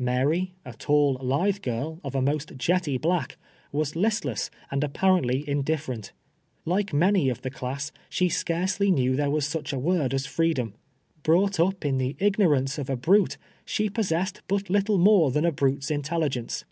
Mary, 0.00 0.52
a 0.64 0.72
tall, 0.72 1.16
lithe 1.22 1.62
girl, 1.62 2.00
of 2.02 2.16
a 2.16 2.20
most 2.20 2.56
jetty 2.56 2.98
black, 2.98 3.38
was 3.70 3.94
listless 3.94 4.50
and 4.68 4.82
apparently 4.82 5.44
indiffer 5.44 5.92
ent. 5.94 6.12
Like 6.64 6.92
many 6.92 7.28
of 7.28 7.42
the 7.42 7.50
class, 7.52 7.92
she 8.08 8.28
scarcely 8.28 8.90
knew 8.90 9.14
there 9.14 9.30
was 9.30 9.46
such 9.46 9.72
a 9.72 9.78
word 9.78 10.12
as 10.12 10.26
freedom. 10.26 10.74
Brought 11.22 11.52
np 11.52 11.84
in 11.84 11.98
the 11.98 12.16
ig 12.18 12.36
norance 12.36 12.78
of 12.80 12.90
a 12.90 12.96
brute, 12.96 13.36
she 13.64 13.88
possessed 13.88 14.42
but 14.48 14.68
little 14.68 14.98
more 14.98 15.30
than 15.30 15.44
a 15.44 15.52
brute's 15.52 15.92
intelligence. 15.92 16.64